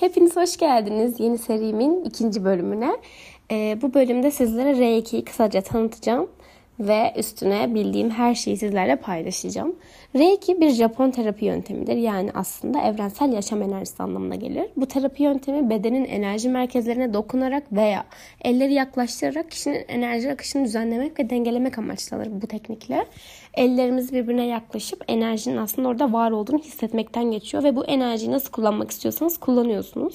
Hepiniz 0.00 0.36
hoş 0.36 0.56
geldiniz 0.56 1.20
yeni 1.20 1.38
serimin 1.38 2.04
ikinci 2.04 2.44
bölümüne. 2.44 2.96
Ee, 3.50 3.78
bu 3.82 3.94
bölümde 3.94 4.30
sizlere 4.30 4.70
R2'yi 4.70 5.24
kısaca 5.24 5.60
tanıtacağım 5.60 6.28
ve 6.80 7.14
üstüne 7.16 7.74
bildiğim 7.74 8.10
her 8.10 8.34
şeyi 8.34 8.56
sizlerle 8.56 8.96
paylaşacağım. 8.96 9.76
Reiki 10.16 10.60
bir 10.60 10.70
Japon 10.70 11.10
terapi 11.10 11.44
yöntemidir. 11.44 11.96
Yani 11.96 12.30
aslında 12.34 12.80
evrensel 12.80 13.32
yaşam 13.32 13.62
enerjisi 13.62 14.02
anlamına 14.02 14.34
gelir. 14.34 14.66
Bu 14.76 14.86
terapi 14.86 15.22
yöntemi 15.22 15.70
bedenin 15.70 16.04
enerji 16.04 16.48
merkezlerine 16.48 17.14
dokunarak 17.14 17.72
veya 17.72 18.04
elleri 18.44 18.72
yaklaştırarak 18.72 19.50
kişinin 19.50 19.84
enerji 19.88 20.32
akışını 20.32 20.64
düzenlemek 20.64 21.20
ve 21.20 21.30
dengelemek 21.30 21.78
amaçlanır 21.78 22.42
bu 22.42 22.46
teknikle. 22.46 23.06
Ellerimiz 23.54 24.12
birbirine 24.12 24.46
yaklaşıp 24.46 25.04
enerjinin 25.08 25.56
aslında 25.56 25.88
orada 25.88 26.12
var 26.12 26.30
olduğunu 26.30 26.58
hissetmekten 26.58 27.30
geçiyor 27.30 27.64
ve 27.64 27.76
bu 27.76 27.84
enerjiyi 27.84 28.32
nasıl 28.32 28.50
kullanmak 28.50 28.90
istiyorsanız 28.90 29.38
kullanıyorsunuz. 29.38 30.14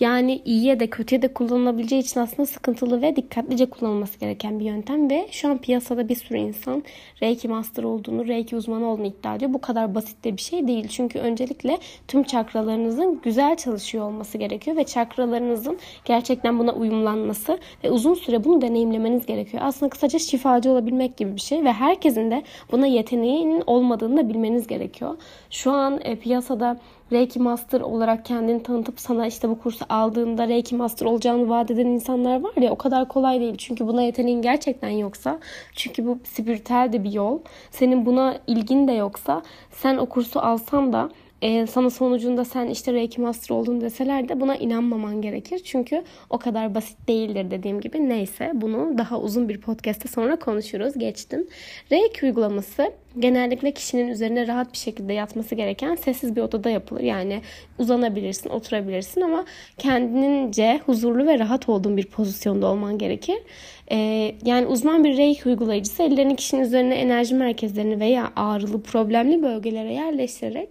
Yani 0.00 0.42
iyiye 0.44 0.80
de 0.80 0.86
kötüye 0.86 1.22
de 1.22 1.34
kullanılabileceği 1.34 2.02
için 2.02 2.20
aslında 2.20 2.46
sıkıntılı 2.46 3.02
ve 3.02 3.16
dikkatlice 3.16 3.66
kullanılması 3.66 4.18
gereken 4.18 4.60
bir 4.60 4.64
yöntem 4.64 5.10
ve 5.10 5.28
şu 5.30 5.48
an 5.48 5.58
piyasada 5.58 6.08
bir 6.08 6.14
sürü 6.14 6.38
insan 6.38 6.82
Reiki 7.22 7.48
Master 7.48 7.82
olduğunu, 7.82 8.26
Reiki 8.26 8.56
uzmanı 8.56 8.86
olduğunu 8.86 9.06
iddia 9.06 9.34
ediyor. 9.34 9.52
Bu 9.52 9.60
kadar 9.60 9.94
basit 9.94 10.24
de 10.24 10.36
bir 10.36 10.42
şey 10.42 10.68
değil. 10.68 10.88
Çünkü 10.88 11.18
öncelikle 11.18 11.78
tüm 12.08 12.22
çakralarınızın 12.22 13.20
güzel 13.22 13.56
çalışıyor 13.56 14.04
olması 14.04 14.38
gerekiyor 14.38 14.76
ve 14.76 14.84
çakralarınızın 14.84 15.78
gerçekten 16.04 16.58
buna 16.58 16.72
uyumlanması 16.72 17.58
ve 17.84 17.90
uzun 17.90 18.14
süre 18.14 18.44
bunu 18.44 18.62
deneyimlemeniz 18.62 19.26
gerekiyor. 19.26 19.62
Aslında 19.66 19.90
kısaca 19.90 20.18
şifacı 20.18 20.70
olabilmek 20.70 21.16
gibi 21.16 21.36
bir 21.36 21.40
şey 21.40 21.64
ve 21.64 21.72
herkesin 21.72 22.30
de 22.30 22.42
buna 22.72 22.86
yeteneğinin 22.86 23.62
olmadığını 23.66 24.16
da 24.16 24.28
bilmeniz 24.28 24.66
gerekiyor. 24.66 25.16
Şu 25.50 25.70
an 25.70 26.00
e, 26.04 26.16
piyasada 26.16 26.78
Reiki 27.12 27.38
Master 27.38 27.80
olarak 27.80 28.24
kendini 28.24 28.62
tanıtıp 28.62 29.00
sana 29.00 29.26
işte 29.26 29.48
bu 29.48 29.58
kursu 29.58 29.84
aldığında 29.88 30.48
Reiki 30.48 30.76
Master 30.76 31.06
olacağını 31.06 31.48
vaat 31.48 31.70
eden 31.70 31.86
insanlar 31.86 32.40
var 32.40 32.62
ya 32.62 32.70
o 32.70 32.76
kadar 32.76 33.08
kolay 33.08 33.40
değil. 33.40 33.54
Çünkü 33.58 33.86
buna 33.86 34.02
yeteneğin 34.02 34.42
gerçekten 34.42 34.88
yoksa 34.88 35.38
çünkü 35.72 36.06
bu 36.06 36.18
spiritüel 36.24 36.92
de 36.92 37.04
bir 37.04 37.12
yol. 37.12 37.38
Senin 37.70 38.06
buna 38.06 38.36
ilgin 38.46 38.88
de 38.88 38.92
yoksa 38.92 39.42
sen 39.70 39.96
o 39.96 40.06
kursu 40.06 40.40
alsan 40.40 40.92
da 40.92 41.10
e, 41.42 41.66
sana 41.66 41.90
sonucunda 41.90 42.44
sen 42.44 42.66
işte 42.66 42.92
Reiki 42.92 43.20
Master 43.20 43.54
oldun 43.54 43.80
deseler 43.80 44.28
de 44.28 44.40
buna 44.40 44.56
inanmaman 44.56 45.22
gerekir. 45.22 45.58
Çünkü 45.64 46.02
o 46.30 46.38
kadar 46.38 46.74
basit 46.74 47.08
değildir 47.08 47.50
dediğim 47.50 47.80
gibi. 47.80 48.08
Neyse 48.08 48.52
bunu 48.54 48.98
daha 48.98 49.20
uzun 49.20 49.48
bir 49.48 49.60
podcast'te 49.60 50.08
sonra 50.08 50.36
konuşuruz. 50.36 50.98
Geçtim. 50.98 51.46
Reiki 51.92 52.26
uygulaması 52.26 52.92
genellikle 53.18 53.70
kişinin 53.70 54.08
üzerine 54.08 54.46
rahat 54.46 54.72
bir 54.72 54.78
şekilde 54.78 55.12
yatması 55.12 55.54
gereken 55.54 55.94
sessiz 55.94 56.36
bir 56.36 56.40
odada 56.40 56.70
yapılır. 56.70 57.00
Yani 57.00 57.40
uzanabilirsin, 57.78 58.50
oturabilirsin 58.50 59.20
ama 59.20 59.44
kendince 59.78 60.80
huzurlu 60.86 61.26
ve 61.26 61.38
rahat 61.38 61.68
olduğun 61.68 61.96
bir 61.96 62.06
pozisyonda 62.06 62.66
olman 62.66 62.98
gerekir. 62.98 63.38
Ee, 63.90 64.34
yani 64.44 64.66
uzman 64.66 65.04
bir 65.04 65.16
reiki 65.16 65.48
uygulayıcısı 65.48 66.02
ellerini 66.02 66.36
kişinin 66.36 66.62
üzerine 66.62 66.94
enerji 66.94 67.34
merkezlerini 67.34 68.00
veya 68.00 68.32
ağrılı, 68.36 68.82
problemli 68.82 69.42
bölgelere 69.42 69.92
yerleştirerek 69.92 70.68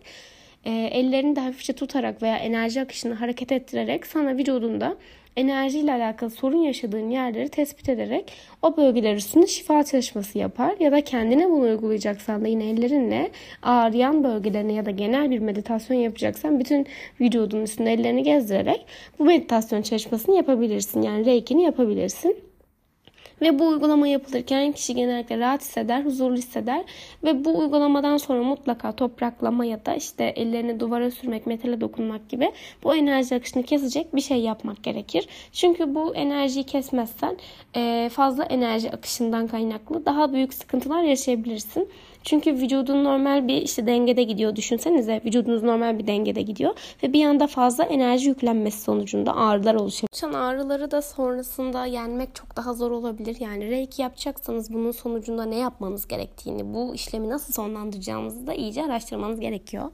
e, 0.66 0.72
ellerini 0.72 1.36
de 1.36 1.39
hafifçe 1.39 1.73
tutarak 1.73 2.22
veya 2.22 2.38
enerji 2.38 2.81
akışını 2.81 3.14
hareket 3.14 3.52
ettirerek 3.52 4.08
sana 4.08 4.38
vücudunda 4.38 4.97
enerjiyle 5.36 5.94
alakalı 5.94 6.30
sorun 6.30 6.58
yaşadığın 6.58 7.09
yerleri 7.09 7.50
tespit 7.50 7.89
ederek 7.89 8.31
o 8.61 8.78
bölgeler 8.78 9.16
üstünde 9.16 9.47
şifa 9.47 9.83
çalışması 9.83 10.38
yapar 10.38 10.75
ya 10.80 10.92
da 10.92 11.02
kendine 11.02 11.50
bunu 11.50 11.61
uygulayacaksan 11.61 12.44
da 12.44 12.47
yine 12.47 12.70
ellerinle 12.70 13.31
ağrıyan 13.64 14.23
bölgelerine 14.23 14.73
ya 14.73 14.86
da 14.86 14.92
genel 14.92 15.31
bir 15.31 15.39
meditasyon 15.39 15.97
yapacaksan 15.97 16.59
bütün 16.59 16.88
vücudun 17.22 17.61
üstünde 17.61 17.94
ellerini 17.94 18.23
gezdirerek 18.23 18.86
bu 19.20 19.25
meditasyon 19.25 19.81
çalışmasını 19.81 20.36
yapabilirsin. 20.36 21.02
Yani 21.02 21.25
reikini 21.25 21.64
yapabilirsin. 21.64 22.52
Ve 23.44 23.59
bu 23.59 23.67
uygulama 23.67 24.08
yapılırken 24.08 24.72
kişi 24.72 24.95
genellikle 24.95 25.39
rahat 25.39 25.61
hisseder, 25.61 26.05
huzurlu 26.05 26.36
hisseder. 26.36 26.83
Ve 27.23 27.45
bu 27.45 27.59
uygulamadan 27.59 28.17
sonra 28.17 28.43
mutlaka 28.43 28.92
topraklama 28.92 29.65
ya 29.65 29.86
da 29.86 29.95
işte 29.95 30.23
ellerini 30.23 30.80
duvara 30.80 31.11
sürmek, 31.11 31.48
metale 31.48 31.81
dokunmak 31.81 32.30
gibi 32.30 32.52
bu 32.83 32.95
enerji 32.95 33.36
akışını 33.36 33.64
kesecek 33.64 34.15
bir 34.15 34.21
şey 34.21 34.37
yapmak 34.37 34.83
gerekir. 34.83 35.27
Çünkü 35.52 35.95
bu 35.95 36.15
enerjiyi 36.15 36.64
kesmezsen 36.64 37.37
fazla 38.09 38.43
enerji 38.43 38.92
akışından 38.92 39.48
kaynaklı 39.48 40.05
daha 40.05 40.33
büyük 40.33 40.54
sıkıntılar 40.54 41.04
yaşayabilirsin. 41.04 41.89
Çünkü 42.25 42.54
vücudun 42.54 43.04
normal 43.04 43.48
bir 43.48 43.61
işte 43.61 43.87
dengede 43.87 44.23
gidiyor. 44.23 44.55
Düşünsenize 44.55 45.21
vücudunuz 45.25 45.64
normal 45.64 45.99
bir 45.99 46.08
dengede 46.08 46.42
gidiyor. 46.42 46.73
Ve 47.04 47.14
bir 47.14 47.25
anda 47.25 47.48
fazla 47.48 47.83
enerji 47.83 48.30
yüklenmesi 48.30 48.81
sonucunda 48.81 49.36
ağrılar 49.36 49.75
oluşuyor. 49.75 50.10
Oluşan 50.14 50.33
ağrıları 50.33 50.92
da 50.92 51.02
sonrasında 51.02 51.86
yenmek 51.86 52.36
çok 52.36 52.55
daha 52.55 52.73
zor 52.73 52.92
olabilir. 52.92 53.33
Yani 53.39 53.70
reiki 53.70 54.02
yapacaksanız 54.02 54.73
bunun 54.73 54.92
sonucunda 54.92 55.45
ne 55.45 55.58
yapmanız 55.58 56.08
gerektiğini, 56.08 56.73
bu 56.73 56.95
işlemi 56.95 57.30
nasıl 57.30 57.54
sonlandıracağınızı 57.54 58.48
da 58.48 58.54
iyice 58.54 58.83
araştırmanız 58.83 59.39
gerekiyor. 59.39 59.92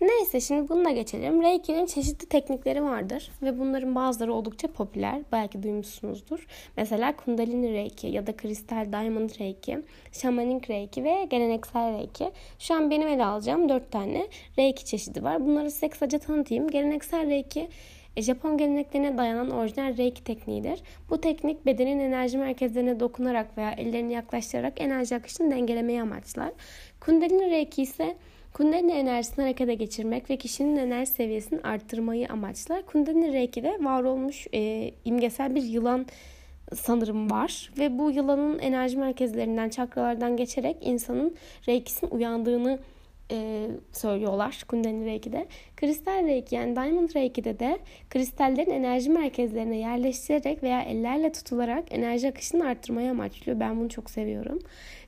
Neyse 0.00 0.40
şimdi 0.40 0.68
bununla 0.68 0.90
geçelim. 0.90 1.42
Reiki'nin 1.42 1.86
çeşitli 1.86 2.26
teknikleri 2.26 2.82
vardır 2.82 3.30
ve 3.42 3.58
bunların 3.58 3.94
bazıları 3.94 4.34
oldukça 4.34 4.68
popüler. 4.68 5.22
Belki 5.32 5.62
duymuşsunuzdur. 5.62 6.46
Mesela 6.76 7.16
Kundalini 7.16 7.72
Reiki 7.72 8.06
ya 8.06 8.26
da 8.26 8.36
Kristal 8.36 8.92
Diamond 8.92 9.30
Reiki, 9.40 9.78
Shamanik 10.12 10.70
Reiki 10.70 11.04
ve 11.04 11.26
Geleneksel 11.30 11.98
Reiki. 11.98 12.30
Şu 12.58 12.74
an 12.74 12.90
benim 12.90 13.08
ele 13.08 13.24
alacağım 13.24 13.68
4 13.68 13.92
tane 13.92 14.26
Reiki 14.58 14.84
çeşidi 14.84 15.24
var. 15.24 15.46
Bunları 15.46 15.70
size 15.70 15.88
kısaca 15.88 16.18
tanıtayım. 16.18 16.68
Geleneksel 16.68 17.26
Reiki 17.30 17.68
Japon 18.16 18.58
geleneklerine 18.58 19.18
dayanan 19.18 19.50
orijinal 19.50 19.96
Reiki 19.96 20.24
tekniğidir. 20.24 20.80
Bu 21.10 21.20
teknik 21.20 21.66
bedenin 21.66 21.98
enerji 21.98 22.38
merkezlerine 22.38 23.00
dokunarak 23.00 23.58
veya 23.58 23.72
ellerini 23.72 24.12
yaklaştırarak 24.12 24.80
enerji 24.80 25.16
akışını 25.16 25.50
dengelemeyi 25.50 26.02
amaçlar. 26.02 26.52
Kundalini 27.00 27.50
Reiki 27.50 27.82
ise 27.82 28.16
Kundalini 28.56 28.92
enerjisini 28.92 29.42
harekete 29.42 29.74
geçirmek 29.74 30.30
ve 30.30 30.36
kişinin 30.36 30.76
enerji 30.76 31.10
seviyesini 31.10 31.60
arttırmayı 31.60 32.28
amaçlar. 32.28 32.86
Kundalini 32.86 33.32
Reiki'de 33.32 33.76
var 33.80 34.02
olmuş 34.02 34.46
e, 34.54 34.90
imgesel 35.04 35.54
bir 35.54 35.62
yılan 35.62 36.06
sanırım 36.74 37.30
var 37.30 37.70
ve 37.78 37.98
bu 37.98 38.10
yılanın 38.10 38.58
enerji 38.58 38.96
merkezlerinden, 38.96 39.68
çakralardan 39.68 40.36
geçerek 40.36 40.76
insanın 40.80 41.36
reikisinin 41.68 42.10
uyandığını 42.10 42.78
e, 43.30 43.68
söylüyorlar 43.92 44.64
Kundalini 44.68 45.06
Reiki'de. 45.06 45.46
Kristal 45.76 46.26
Reiki 46.26 46.54
yani 46.54 46.76
Diamond 46.76 47.08
Reiki'de 47.14 47.58
de 47.58 47.78
kristallerin 48.10 48.70
enerji 48.70 49.10
merkezlerine 49.10 49.76
yerleştirerek 49.76 50.62
veya 50.62 50.82
ellerle 50.82 51.32
tutularak 51.32 51.84
enerji 51.90 52.28
akışını 52.28 52.68
arttırmaya 52.68 53.10
amaçlıyor. 53.10 53.60
Ben 53.60 53.80
bunu 53.80 53.88
çok 53.88 54.10
seviyorum. 54.10 54.58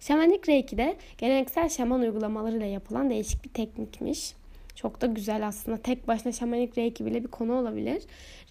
Şamanik 0.01 0.49
Reiki'de 0.49 0.97
geleneksel 1.19 1.69
şaman 1.69 2.01
uygulamalarıyla 2.01 2.67
yapılan 2.67 3.11
değişik 3.11 3.45
bir 3.45 3.51
teknikmiş. 3.51 4.35
Çok 4.79 5.01
da 5.01 5.07
güzel 5.07 5.47
aslında. 5.47 5.77
Tek 5.77 6.09
başına 6.09 6.33
şamanik 6.33 6.79
reiki 6.79 7.07
bile 7.07 7.25
bir 7.25 7.29
konu 7.29 7.53
olabilir. 7.55 8.03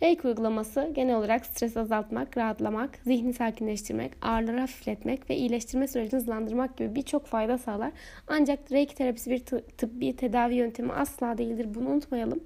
Reiki 0.03 0.27
uygulaması 0.27 0.91
genel 0.93 1.15
olarak 1.15 1.45
stres 1.45 1.77
azaltmak, 1.77 2.37
rahatlamak, 2.37 2.99
zihni 3.03 3.33
sakinleştirmek, 3.33 4.11
ağrıları 4.21 4.59
hafifletmek 4.59 5.29
ve 5.29 5.35
iyileştirme 5.35 5.87
sürecini 5.87 6.19
hızlandırmak 6.19 6.77
gibi 6.77 6.95
birçok 6.95 7.25
fayda 7.25 7.57
sağlar. 7.57 7.91
Ancak 8.27 8.71
reiki 8.71 8.95
terapisi 8.95 9.31
bir 9.31 9.39
tıbbi 9.77 10.15
tedavi 10.15 10.55
yöntemi 10.55 10.93
asla 10.93 11.37
değildir. 11.37 11.67
Bunu 11.75 11.89
unutmayalım. 11.89 12.43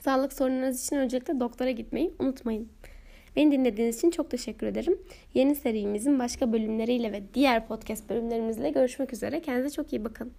Sağlık 0.00 0.32
sorunlarınız 0.32 0.86
için 0.86 0.96
öncelikle 0.96 1.40
doktora 1.40 1.70
gitmeyi 1.70 2.14
unutmayın. 2.18 2.68
Beni 3.36 3.52
dinlediğiniz 3.52 3.98
için 3.98 4.10
çok 4.10 4.30
teşekkür 4.30 4.66
ederim. 4.66 4.98
Yeni 5.34 5.54
serimizin 5.54 6.18
başka 6.18 6.52
bölümleriyle 6.52 7.12
ve 7.12 7.22
diğer 7.34 7.66
podcast 7.66 8.10
bölümlerimizle 8.10 8.70
görüşmek 8.70 9.12
üzere. 9.12 9.40
Kendinize 9.40 9.70
çok 9.70 9.92
iyi 9.92 10.04
bakın. 10.04 10.32